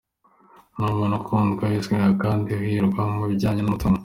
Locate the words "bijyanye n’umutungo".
3.29-3.99